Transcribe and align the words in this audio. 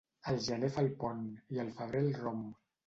El 0.31 0.39
gener 0.45 0.69
fa 0.77 0.83
el 0.85 0.89
pont 1.03 1.21
i 1.57 1.63
el 1.67 1.71
febrer 1.79 2.05
el 2.09 2.13
romp. 2.27 2.47